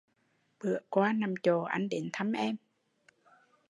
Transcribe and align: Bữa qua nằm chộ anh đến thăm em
Bữa 0.59 0.77
qua 0.89 1.13
nằm 1.13 1.33
chộ 1.43 1.61
anh 1.61 1.89
đến 1.89 2.09
thăm 2.13 2.31
em 2.31 2.55